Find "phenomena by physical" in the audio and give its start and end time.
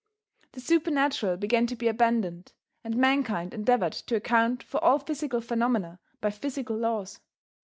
5.41-6.75